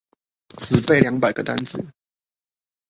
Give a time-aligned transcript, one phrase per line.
[0.57, 1.93] 只背兩百個單字